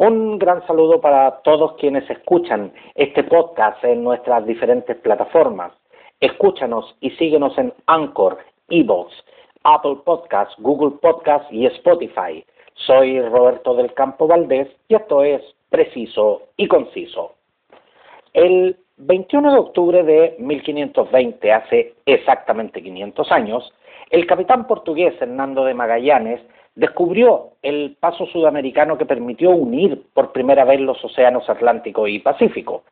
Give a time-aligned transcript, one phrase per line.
[0.00, 5.72] Un gran saludo para todos quienes escuchan este podcast en nuestras diferentes plataformas.
[6.20, 8.38] Escúchanos y síguenos en Anchor,
[8.70, 9.12] Evox,
[9.62, 12.42] Apple Podcasts, Google Podcasts y Spotify.
[12.72, 17.34] Soy Roberto del Campo Valdés y esto es Preciso y Conciso.
[18.32, 23.70] El 21 de octubre de 1520, hace exactamente 500 años,
[24.08, 26.40] el capitán portugués Hernando de Magallanes
[26.74, 32.84] descubrió el paso sudamericano que permitió unir por primera vez los océanos Atlántico y Pacífico.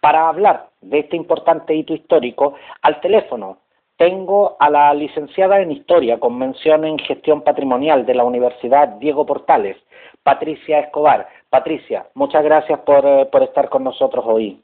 [0.00, 3.58] Para hablar de este importante hito histórico, al teléfono
[3.96, 9.24] tengo a la licenciada en Historia con mención en Gestión Patrimonial de la Universidad Diego
[9.24, 9.76] Portales,
[10.22, 11.28] Patricia Escobar.
[11.48, 14.60] Patricia, muchas gracias por, eh, por estar con nosotros hoy.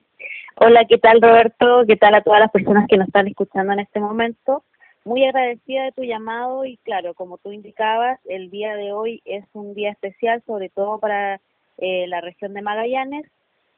[0.57, 1.85] Hola, ¿qué tal Roberto?
[1.87, 4.65] ¿Qué tal a todas las personas que nos están escuchando en este momento?
[5.05, 9.45] Muy agradecida de tu llamado y claro, como tú indicabas, el día de hoy es
[9.55, 11.41] un día especial, sobre todo para
[11.79, 13.27] eh, la región de Magallanes,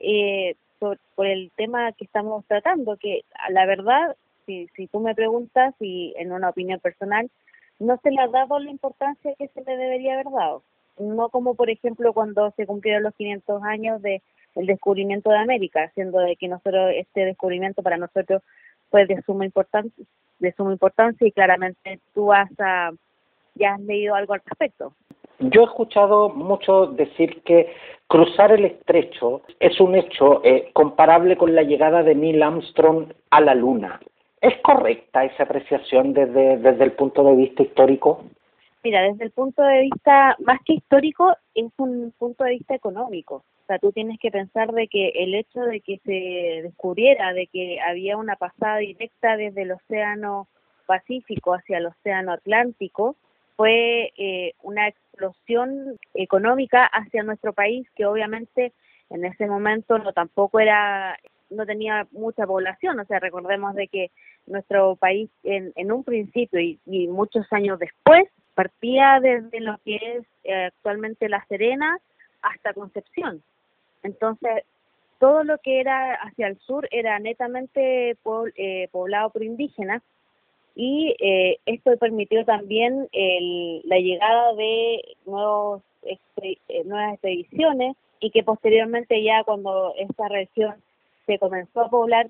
[0.01, 5.15] eh, por, por, el tema que estamos tratando, que la verdad, si, si tú me
[5.15, 7.31] preguntas y en una opinión personal,
[7.79, 10.65] no se le ha dado la importancia que se le debería haber dado.
[10.99, 14.23] No como, por ejemplo, cuando se cumplieron los 500 años de
[14.55, 18.43] el descubrimiento de América, siendo de que nosotros este descubrimiento para nosotros
[18.91, 20.05] fue de suma importancia,
[20.43, 22.95] de suma importancia y claramente tú has uh,
[23.55, 24.93] ya has leído algo al respecto.
[25.39, 27.73] Yo he escuchado mucho decir que
[28.07, 33.41] cruzar el estrecho es un hecho eh, comparable con la llegada de Neil Armstrong a
[33.41, 34.01] la Luna.
[34.41, 38.25] ¿Es correcta esa apreciación desde, desde el punto de vista histórico?
[38.85, 43.37] Mira, desde el punto de vista más que histórico, es un punto de vista económico.
[43.37, 47.47] O sea, tú tienes que pensar de que el hecho de que se descubriera de
[47.47, 50.49] que había una pasada directa desde el Océano
[50.87, 53.15] Pacífico hacia el Océano Atlántico
[53.55, 58.73] fue eh, una explosión económica hacia nuestro país que obviamente
[59.11, 61.17] en ese momento no tampoco era
[61.51, 64.11] no tenía mucha población, o sea, recordemos de que
[64.47, 68.25] nuestro país en, en un principio y, y muchos años después
[68.55, 71.99] partía desde lo que es eh, actualmente La Serena
[72.43, 73.43] hasta Concepción.
[74.03, 74.65] Entonces,
[75.23, 78.17] todo lo que era hacia el sur era netamente
[78.57, 80.03] eh, poblado por indígenas
[80.75, 88.43] y eh, esto permitió también el, la llegada de nuevos eh, nuevas expediciones y que
[88.43, 90.75] posteriormente ya cuando esta región
[91.27, 92.29] se comenzó a poblar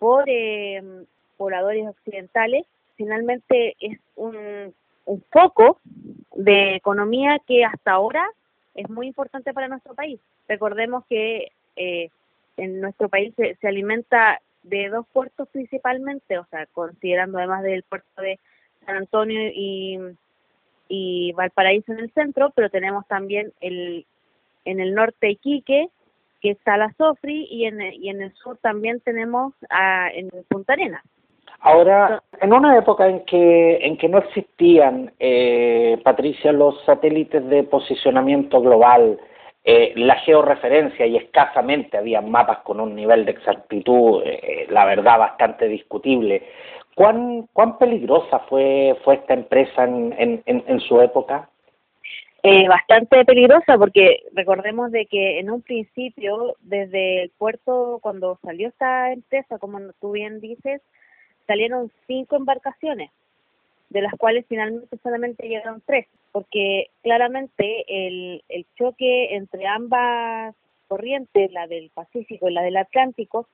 [0.00, 0.24] por
[1.36, 2.66] pobladores occidentales,
[2.96, 5.80] finalmente es un, un foco
[6.34, 8.24] de economía que hasta ahora
[8.74, 10.20] es muy importante para nuestro país.
[10.48, 12.08] Recordemos que eh,
[12.56, 17.82] en nuestro país se, se, alimenta de dos puertos principalmente, o sea, considerando además del
[17.82, 18.38] puerto de
[18.86, 19.98] San Antonio y,
[20.88, 24.06] y Valparaíso en el centro, pero tenemos también el
[24.64, 25.88] en el norte Iquique,
[26.40, 30.74] que está la Sofri, y en, y en el sur también tenemos a, en Punta
[30.74, 31.04] Arenas.
[31.64, 37.62] Ahora, en una época en que, en que no existían, eh, Patricia, los satélites de
[37.62, 39.18] posicionamiento global,
[39.64, 45.20] eh, la georreferencia y escasamente había mapas con un nivel de exactitud, eh, la verdad,
[45.20, 46.42] bastante discutible.
[46.96, 51.48] ¿Cuán, cuán peligrosa fue, fue esta empresa en, en, en, en su época?
[52.42, 58.66] Eh, bastante peligrosa porque recordemos de que en un principio, desde el puerto, cuando salió
[58.66, 60.82] esta empresa, como tú bien dices,
[61.52, 63.10] salieron cinco embarcaciones,
[63.90, 70.54] de las cuales finalmente solamente llegaron tres, porque claramente el, el choque entre ambas
[70.88, 73.46] corrientes, la del Pacífico y la del Atlántico,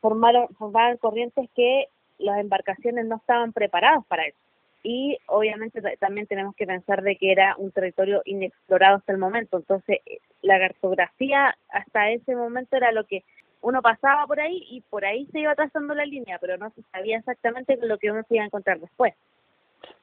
[0.00, 1.86] formaron, formaban corrientes que
[2.18, 4.38] las embarcaciones no estaban preparadas para eso.
[4.82, 9.58] Y obviamente también tenemos que pensar de que era un territorio inexplorado hasta el momento.
[9.58, 10.00] Entonces,
[10.42, 13.22] la cartografía hasta ese momento era lo que
[13.64, 16.82] uno pasaba por ahí y por ahí se iba trazando la línea, pero no se
[16.92, 19.14] sabía exactamente lo que uno se iba a encontrar después.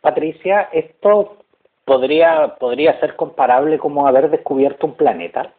[0.01, 1.37] Patricia, ¿esto
[1.85, 5.53] podría, podría ser comparable como haber descubierto un planeta?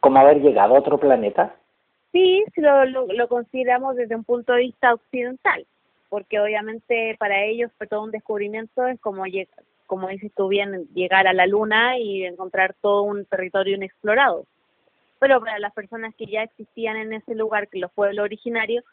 [0.00, 1.54] ¿Como haber llegado a otro planeta?
[2.12, 5.66] Sí, si lo, lo, lo consideramos desde un punto de vista occidental,
[6.08, 9.24] porque obviamente para ellos fue todo un descubrimiento, es como,
[9.86, 14.46] como dices tú bien, llegar a la Luna y encontrar todo un territorio inexplorado
[15.18, 18.84] pero para las personas que ya existían en ese lugar, que los pueblos originarios,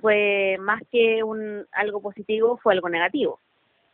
[0.00, 3.40] fue más que un algo positivo, fue algo negativo.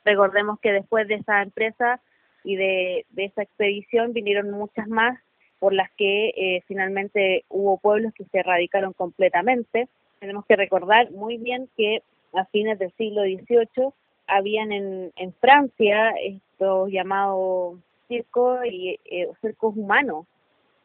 [0.04, 2.00] Recordemos que después de esa empresa
[2.42, 5.19] y de, esa expedición vinieron muchas más
[5.58, 9.88] por las que eh, finalmente hubo pueblos que se erradicaron completamente.
[10.20, 12.02] Tenemos que recordar muy bien que
[12.34, 13.90] a fines del siglo XVIII
[14.26, 17.78] habían en, en Francia estos llamados
[18.08, 20.26] circos y eh, circos humanos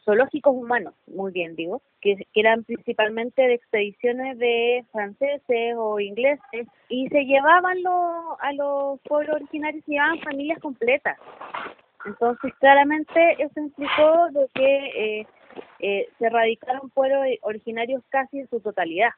[0.03, 7.07] zoológicos humanos, muy bien digo, que, eran principalmente de expediciones de franceses o ingleses y
[7.09, 7.77] se llevaban
[8.39, 11.17] a los pueblos originarios, se llevaban familias completas.
[12.05, 15.27] Entonces, claramente eso implicó de que eh,
[15.79, 19.11] eh, se radicaron pueblos originarios casi en su totalidad.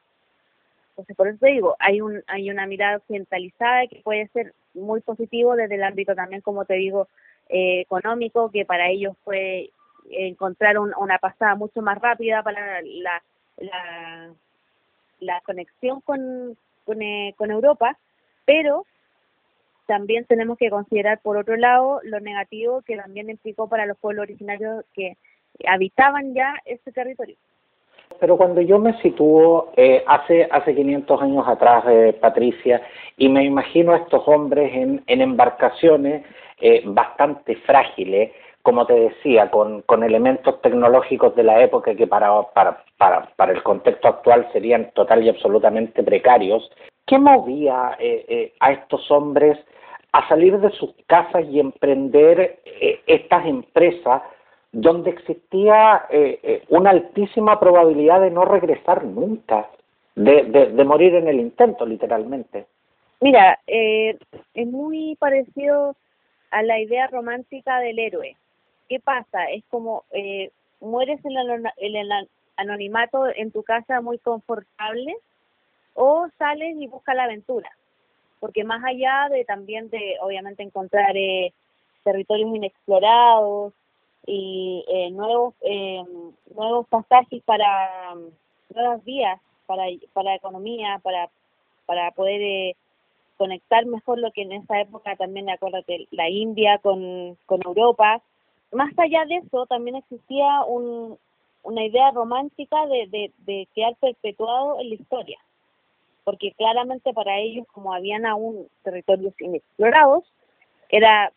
[0.90, 5.54] Entonces, por eso digo, hay, un, hay una mirada occidentalizada que puede ser muy positivo
[5.56, 7.08] desde el ámbito también, como te digo,
[7.48, 9.70] eh, económico, que para ellos fue
[10.10, 13.22] encontrar una pasada mucho más rápida para la,
[13.58, 14.30] la,
[15.20, 17.96] la conexión con, con, eh, con Europa,
[18.44, 18.84] pero
[19.86, 24.24] también tenemos que considerar, por otro lado, lo negativo que también implicó para los pueblos
[24.24, 25.16] originarios que
[25.66, 27.36] habitaban ya ese territorio.
[28.20, 32.82] Pero cuando yo me sitúo eh, hace hace 500 años atrás, eh, Patricia,
[33.16, 36.24] y me imagino a estos hombres en, en embarcaciones
[36.60, 38.30] eh, bastante frágiles,
[38.62, 43.52] como te decía, con, con elementos tecnológicos de la época que para, para, para, para
[43.52, 46.70] el contexto actual serían total y absolutamente precarios,
[47.06, 49.58] ¿qué movía eh, eh, a estos hombres
[50.12, 54.22] a salir de sus casas y emprender eh, estas empresas
[54.70, 56.06] donde existía
[56.70, 59.68] una altísima probabilidad de no regresar nunca,
[60.14, 62.64] de, de, de morir en el intento, literalmente?
[63.20, 64.16] Mira, es
[64.66, 65.94] muy parecido
[66.50, 68.34] a la idea romántica del héroe.
[68.92, 69.44] ¿Qué pasa?
[69.44, 72.28] Es como eh, mueres en el,
[72.58, 75.16] anonimato en tu casa muy confortable
[75.94, 77.70] o sales y buscas la aventura.
[78.38, 81.54] Porque más allá de también de, obviamente, encontrar eh,
[82.04, 83.72] territorios inexplorados
[84.26, 86.04] y eh, nuevos eh,
[86.54, 88.14] nuevos pasajes para
[88.74, 91.30] nuevas vías para para economía para
[91.86, 92.76] para poder eh,
[93.38, 98.22] conectar mejor lo que en esa época también acuérdate la India con con Europa
[98.72, 101.18] más allá de eso, también existía un,
[101.62, 105.38] una idea romántica de, de, de quedar perpetuado en la historia,
[106.24, 110.24] porque claramente para ellos, como habían aún territorios inexplorados,
[110.88, 111.32] era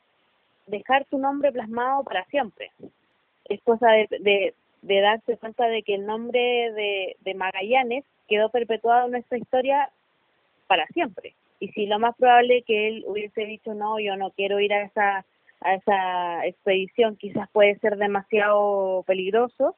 [0.68, 2.72] dejar su nombre plasmado para siempre.
[3.46, 8.50] Es cosa de, de, de darse cuenta de que el nombre de, de Magallanes quedó
[8.50, 9.90] perpetuado en nuestra historia
[10.68, 11.36] para siempre.
[11.60, 14.84] Y si lo más probable que él hubiese dicho, no, yo no quiero ir a
[14.84, 15.26] esa
[15.66, 19.76] a esa expedición quizás puede ser demasiado peligroso,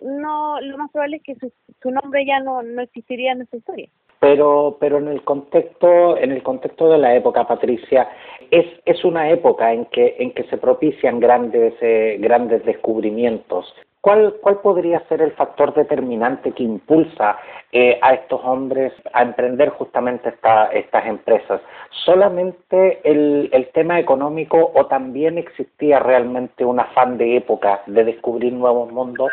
[0.00, 1.36] no lo más probable es que
[1.80, 3.88] su, nombre ya no, no existiría en esa historia.
[4.20, 8.08] Pero, pero en el contexto, en el contexto de la época, Patricia,
[8.50, 13.74] es, es una época en que, en que se propician grandes, eh, grandes descubrimientos.
[14.04, 17.38] ¿Cuál, ¿Cuál podría ser el factor determinante que impulsa
[17.72, 21.62] eh, a estos hombres a emprender justamente esta, estas empresas?
[22.04, 28.52] ¿Solamente el, el tema económico o también existía realmente un afán de época de descubrir
[28.52, 29.30] nuevos mundos?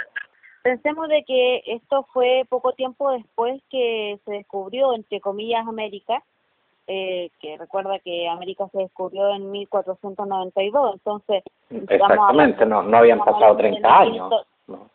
[0.63, 6.23] Pensemos de que esto fue poco tiempo después que se descubrió, entre comillas, América,
[6.87, 11.43] eh, que recuerda que América se descubrió en 1492, entonces...
[11.69, 14.33] Exactamente, no, no habían pasado 30 años.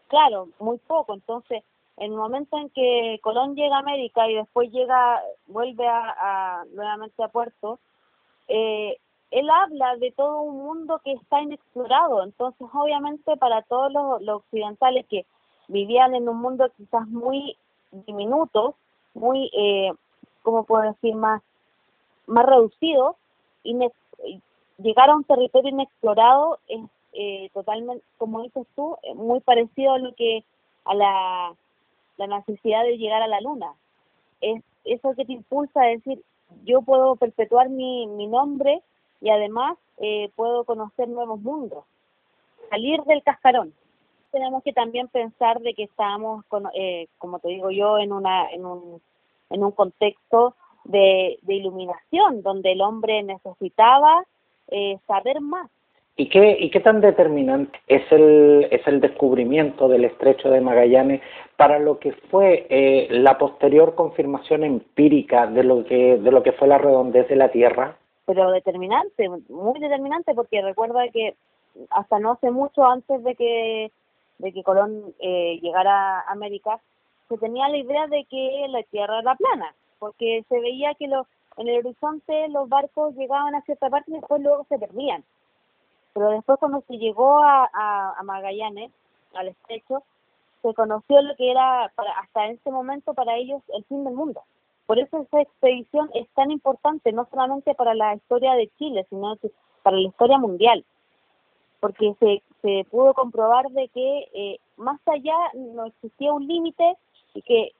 [0.09, 1.15] Claro, muy poco.
[1.15, 1.63] Entonces,
[1.97, 7.23] en el momento en que Colón llega a América y después llega, vuelve a, nuevamente
[7.23, 7.79] a Puerto,
[8.49, 8.99] eh,
[9.31, 12.23] él habla de todo un mundo que está inexplorado.
[12.23, 15.27] Entonces, obviamente, para todos los, occidentales que
[15.69, 17.57] vivían en un mundo quizás muy
[17.91, 18.77] diminuto,
[19.15, 19.93] muy, eh,
[20.43, 21.43] ¿cómo puedo decir?, más,
[22.27, 23.17] más reducido,
[24.79, 26.81] llegar a un territorio inexplorado es
[27.17, 30.45] eh, totalmente, como dices tú, eh, muy parecido a lo que
[30.85, 31.55] a la,
[32.17, 33.73] la necesidad de llegar a la luna.
[34.41, 36.23] Es eso que te impulsa a decir,
[36.65, 38.83] yo puedo perpetuar mi, mi nombre
[39.21, 41.85] y además eh, puedo conocer nuevos mundos,
[42.71, 43.73] salir del cascarón.
[44.31, 48.51] Tenemos que también pensar de que estamos, con, eh, como te digo yo, en, una,
[48.51, 49.01] en, un,
[49.51, 50.55] en un contexto
[50.85, 54.25] de, de iluminación, donde el hombre necesitaba
[54.69, 55.71] eh, saber más,
[56.19, 61.21] ¿Y qué, ¿Y qué tan determinante es el, es el descubrimiento del estrecho de Magallanes
[61.57, 66.53] para lo que fue eh, la posterior confirmación empírica de lo que de lo que
[66.53, 67.99] fue la redondez de la Tierra?
[68.25, 71.35] Pero determinante, muy determinante, porque recuerda que
[71.91, 73.91] hasta no hace mucho antes de que
[74.39, 76.81] de que Colón eh, llegara a América,
[77.29, 81.27] se tenía la idea de que la Tierra era plana, porque se veía que lo,
[81.59, 85.23] en el horizonte los barcos llegaban a cierta parte y después luego se perdían
[86.17, 88.91] pero después cuando se llegó a, a, Magallanes,
[89.35, 90.03] al estrecho,
[90.63, 94.41] se conoció lo que era para, hasta ese momento para ellos el fin del mundo.
[94.87, 99.37] Por eso esa expedición es tan importante, no solamente para la historia de Chile, sino
[99.83, 100.87] para la historia mundial.
[101.81, 106.97] porque se, se pudo comprobar de que eh, más allá no existía un límite
[107.35, 107.73] y que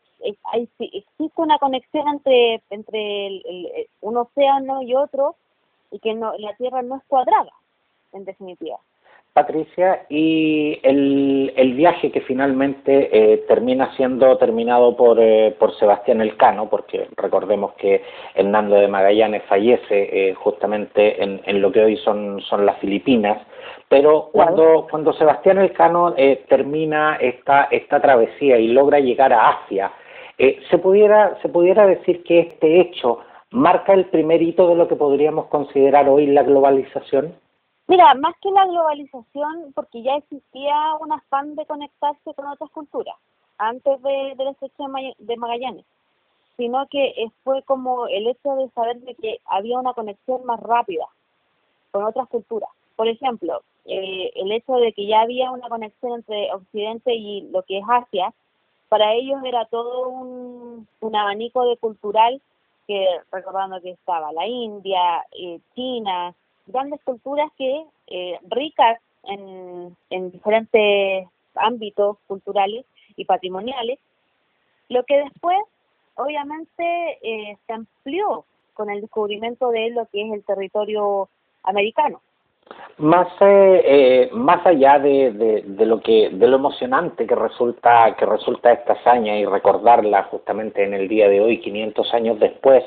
[0.53, 5.37] hay, existe una conexión entre entre un océano y otro
[5.91, 7.53] y que no, la Tierra no es cuadrada,
[8.13, 8.79] en definitiva.
[9.37, 16.23] Patricia, y el, el viaje que finalmente eh, termina siendo terminado por, eh, por Sebastián
[16.23, 18.03] Elcano, porque recordemos que
[18.35, 23.37] Hernando de Magallanes fallece eh, justamente en, en, lo que hoy son, son las Filipinas,
[23.91, 26.15] pero cuando, cuando Sebastián Elcano
[26.49, 29.93] termina esta, esta travesía y logra llegar a Asia,
[30.39, 33.19] ¿se, pudiera, ¿se pudiera decir que este hecho
[33.51, 37.35] marca el primer hito de lo que podríamos considerar hoy la globalización?
[37.89, 43.17] Mira, más que la globalización, porque ya existía un afán de conectarse con otras culturas
[43.59, 45.87] antes de, de la sección de Magallanes,
[46.57, 51.07] sino que fue como el hecho de saber de que había una conexión más rápida
[51.93, 52.71] con otras culturas.
[52.97, 57.63] Por ejemplo, eh, el hecho de que ya había una conexión entre Occidente y lo
[57.63, 58.33] que es Asia,
[58.89, 62.41] para ellos era todo un, abanico de cultural
[62.87, 66.35] que recordando que estaba la India, eh, China,
[66.67, 72.85] grandes culturas que eh, ricas en, en diferentes ámbitos culturales
[73.17, 73.99] y patrimoniales,
[74.89, 75.59] lo que después
[76.17, 78.45] obviamente eh, se amplió
[78.75, 81.29] con el descubrimiento de lo que es el territorio
[81.63, 82.21] americano.
[82.99, 88.17] Más eh, eh, más allá de, de, de, lo que de lo emocionante que resulta
[88.17, 92.83] que resulta esta hazaña y recordarla justamente en el día de hoy 500 años después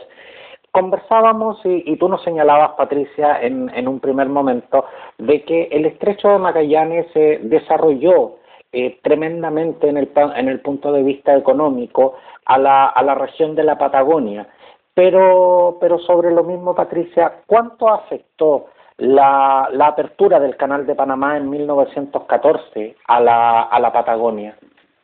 [0.71, 4.85] conversábamos y, tú nos señalabas, Patricia, en, en, un primer momento,
[5.17, 8.37] de que el estrecho de Magallanes se desarrolló
[8.71, 13.55] eh, tremendamente en el, en el punto de vista económico a la, a la región
[13.55, 14.47] de la Patagonia.
[14.93, 21.37] Pero, pero sobre lo mismo, Patricia, ¿cuánto afectó la, la apertura del Canal de Panamá
[21.37, 24.57] en 1914 a la, a la Patagonia?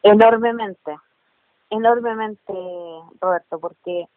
[0.03, 0.95] Enormemente,
[1.69, 2.53] enormemente,
[3.19, 4.07] Roberto, porque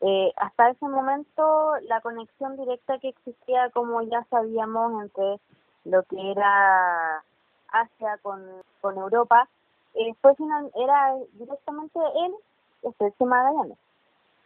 [0.00, 5.40] eh, hasta ese momento la conexión directa que existía, como ya sabíamos, entre
[5.84, 7.24] lo que era
[7.68, 8.42] Asia con,
[8.80, 9.48] con Europa,
[9.94, 10.32] eh, fue
[10.74, 12.34] era directamente el
[12.82, 13.78] Estrecho Magallanes.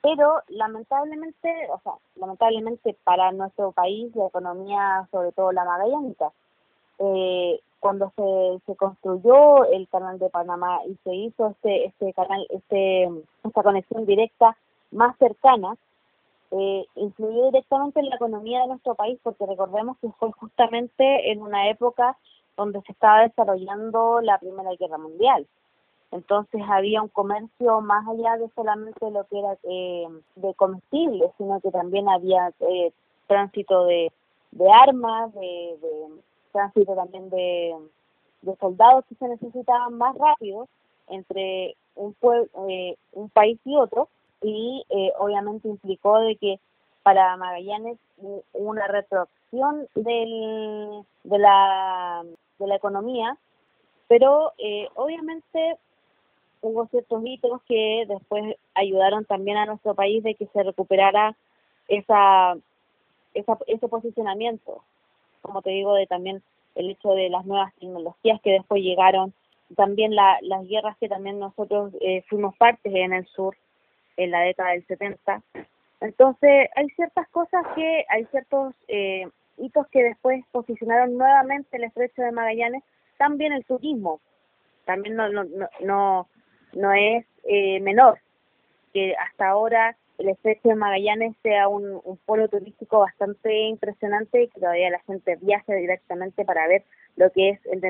[0.03, 6.33] Pero lamentablemente, o sea, lamentablemente para nuestro país, la economía, sobre todo la magallánica,
[6.99, 12.47] eh, cuando se, se construyó el canal de Panamá y se hizo este este canal
[12.51, 13.09] este
[13.43, 14.57] esta conexión directa
[15.19, 15.79] cercanas,
[16.53, 21.43] eh, influyó directamente en la economía de nuestro país, porque recordemos que fue justamente en
[21.43, 22.17] una época
[22.57, 25.47] donde se estaba desarrollando la Primera Guerra Mundial.
[26.11, 31.61] Entonces había un comercio más allá de solamente lo que era eh, de comestibles, sino
[31.61, 32.93] que también había eh,
[33.29, 34.11] tránsito de,
[34.51, 36.21] de armas, de, de,
[36.53, 37.77] tránsito también de,
[38.59, 40.67] soldados que se necesitaban más rápido
[41.07, 42.17] entre un,
[42.69, 44.09] eh, un país y otro
[44.43, 46.61] y eh, obviamente implicó de que
[47.03, 47.99] para Magallanes
[48.53, 52.25] una retroacción del, de, la,
[52.59, 53.37] de la economía,
[54.09, 55.79] pero eh, obviamente
[56.63, 61.37] hubo ciertos hitos que después ayudaron también a nuestro país de que se recuperara
[61.89, 62.57] esa,
[63.35, 64.83] esa ese posicionamiento,
[65.43, 66.43] como te digo, de también
[66.75, 69.33] el hecho de las nuevas tecnologías que después llegaron,
[69.77, 73.57] también la, las guerras que también nosotros eh, fuimos partes en el sur,
[74.25, 75.43] en la década del 70.
[76.01, 79.27] Entonces, hay ciertas cosas que, hay ciertos eh,
[79.59, 82.83] hitos que después posicionaron nuevamente el estrecho de Magallanes,
[83.19, 84.21] también el turismo,
[84.85, 85.45] también no, no,
[85.81, 86.29] no,
[86.73, 88.19] no, es eh, menor,
[88.93, 94.49] que hasta ahora el estrecho de Magallanes sea un, un polo turístico bastante impresionante y
[94.49, 96.85] que todavía la gente viaje directamente para ver
[97.17, 97.81] lo que es el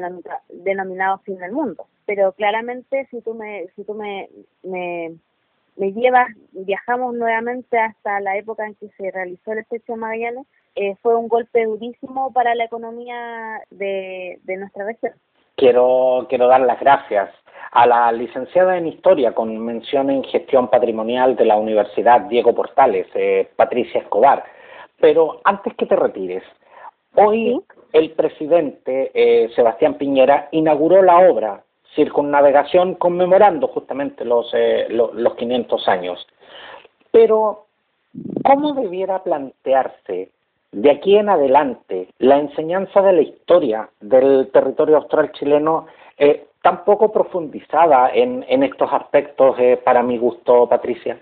[0.48, 1.86] denominado fin del mundo.
[2.06, 4.28] Pero claramente si tú me, si tú me,
[4.62, 5.16] me
[5.76, 10.46] me lleva, viajamos nuevamente hasta la época en que se realizó el estrecho de Magallanes,
[10.76, 15.12] eh, fue un golpe durísimo para la economía de, de nuestra región.
[15.56, 17.30] Quiero, quiero dar las gracias
[17.72, 23.06] a la licenciada en Historia con mención en Gestión Patrimonial de la Universidad Diego Portales,
[23.14, 24.44] eh, Patricia Escobar.
[25.00, 26.42] Pero antes que te retires,
[27.14, 27.60] hoy
[27.92, 35.88] el presidente eh, Sebastián Piñera inauguró la obra circunnavegación conmemorando justamente los, eh, los, 500
[35.88, 36.26] años.
[37.10, 37.66] Pero,
[38.44, 40.30] ¿cómo debiera plantearse
[40.72, 46.84] de aquí en adelante la enseñanza de la historia del territorio austral chileno eh, tan
[46.84, 51.18] poco profundizada en, en estos aspectos eh, para mi gusto, Patricia?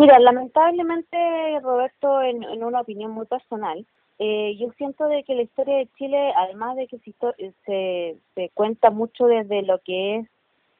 [0.00, 3.86] Mira, lamentablemente, Roberto, en, una opinión muy personal,
[4.22, 8.90] Eh, yo siento de que la historia de Chile, además de que se, se, cuenta
[8.90, 10.28] mucho desde lo que es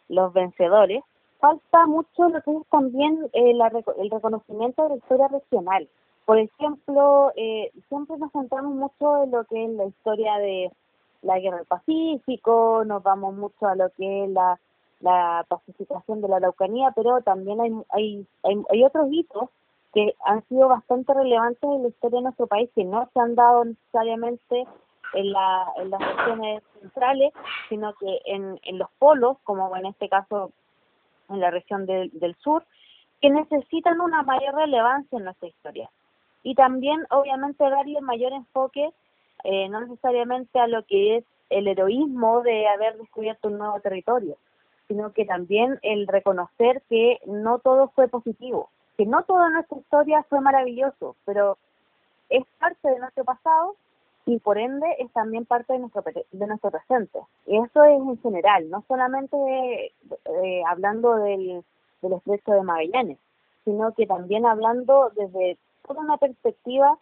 [0.09, 1.03] los vencedores,
[1.39, 3.53] falta mucho lo que es también eh,
[4.03, 5.89] el reconocimiento de la historia regional.
[6.27, 10.71] Por ejemplo, eh, siempre nos centramos mucho en lo que es la historia de
[11.23, 14.59] la guerra del Pacífico, nos vamos mucho a lo que es la,
[15.01, 19.49] la pacificación de la Araucanía, pero también hay, hay, hay, hay otros hitos
[19.93, 23.35] que han sido bastante relevantes en la historia de nuestro país, que no se han
[23.35, 24.67] dado necesariamente
[25.15, 27.33] en, la, en las regiones centrales,
[27.69, 30.53] sino que en, en los polos, como en este caso
[31.29, 32.65] en la región del, del sur,
[33.21, 35.91] que necesitan una mayor relevancia en nuestra historia.
[36.43, 38.91] Y también, obviamente, darle mayor enfoque,
[39.45, 44.37] eh, no necesariamente a lo que es el heroísmo de haber descubierto un nuevo territorio,
[44.91, 50.25] sino que también el reconocer que no todo fue positivo, que no toda nuestra historia
[50.29, 51.59] fue maravilloso, pero
[52.29, 53.77] es parte de nuestro pasado
[54.27, 57.21] y por ende es también parte de nuestro de nuestro presente.
[57.47, 59.37] Y eso es en general, no solamente
[59.87, 61.63] eh, hablando del,
[62.03, 63.19] del estrecho de Magallanes,
[63.65, 65.57] sino que también hablando desde
[65.87, 66.99] toda una perspectiva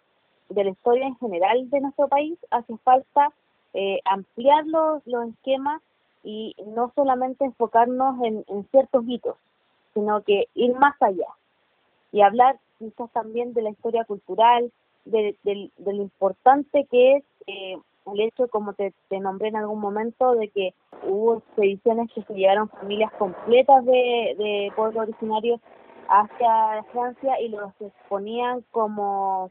[0.51, 3.33] de la historia en general de nuestro país, hace falta
[3.73, 5.81] eh, ampliar los, los esquemas
[6.23, 9.37] y no solamente enfocarnos en, en ciertos hitos,
[9.95, 11.29] sino que ir más allá
[12.13, 14.71] y hablar quizás también de la historia cultural,
[15.05, 15.37] de,
[15.79, 17.77] lo importante que es eh,
[18.13, 22.69] el hecho, como te, nombré en algún momento, de que hubo expediciones que se llevaron
[22.69, 25.61] familias completas de, de pueblos originarios
[26.09, 29.51] hacia Francia y los exponían como,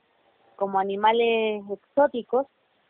[0.55, 2.47] como animales exóticos,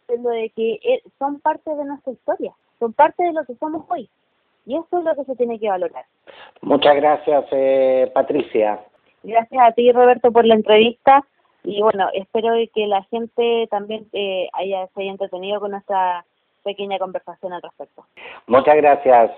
[0.07, 3.86] siendo de que eh, son parte de nuestra historia, son parte de lo que somos
[3.89, 4.10] hoy.
[4.65, 6.05] Y eso es lo que se tiene que valorar.
[6.62, 8.79] Muchas gracias, eh, Patricia.
[9.24, 11.25] Gracias a ti, Roberto, por la entrevista.
[11.63, 16.25] Y bueno, espero que la gente también eh, haya, se haya entretenido con nuestra
[16.63, 18.05] pequeña conversación al respecto.
[18.46, 19.31] Muchas gracias.